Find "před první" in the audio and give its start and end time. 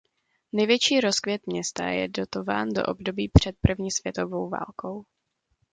3.29-3.91